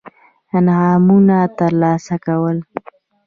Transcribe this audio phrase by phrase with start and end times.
[0.57, 2.57] انعامونه ترلاسه کول.